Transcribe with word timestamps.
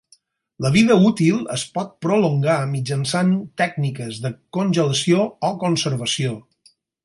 La 0.65 0.69
vida 0.75 0.95
útil 1.09 1.43
es 1.55 1.65
pot 1.75 1.91
prolongar 2.07 2.57
mitjançant 2.71 3.31
tècniques 3.65 4.19
de 4.27 4.35
congelació 4.59 5.29
o 5.53 5.57
conservació. 5.67 6.37